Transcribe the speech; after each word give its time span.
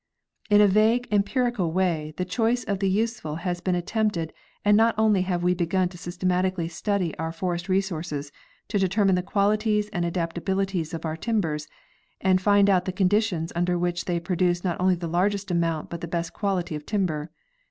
In 0.49 0.61
a 0.61 0.67
vague 0.67 1.07
empirical 1.11 1.71
way 1.71 2.15
the 2.17 2.25
choice 2.25 2.63
of 2.63 2.79
the 2.79 2.89
useful 2.89 3.35
has 3.35 3.61
been 3.61 3.75
attempted 3.75 4.33
and 4.65 4.81
only 4.81 4.95
lately 4.97 5.21
have 5.29 5.43
we 5.43 5.53
begun 5.53 5.89
to 5.89 5.97
systematically 5.99 6.67
study 6.67 7.15
our 7.19 7.31
forest 7.31 7.69
resources, 7.69 8.31
to 8.69 8.79
determine 8.79 9.13
the 9.13 9.21
qualities 9.21 9.89
and 9.89 10.03
adaptabilities 10.03 10.95
of 10.95 11.05
our 11.05 11.15
timbers, 11.15 11.67
and 12.19 12.39
to 12.39 12.43
find 12.43 12.67
out 12.67 12.85
the 12.85 12.91
conditions 12.91 13.53
under 13.55 13.77
which 13.77 14.05
they 14.05 14.19
produce 14.19 14.63
not 14.63 14.81
only 14.81 14.95
the 14.95 15.07
largest 15.07 15.51
amount 15.51 15.91
but 15.91 16.01
the 16.01 16.07
best 16.07 16.33
quality 16.33 16.73
of 16.73 16.83
timber. 16.83 17.29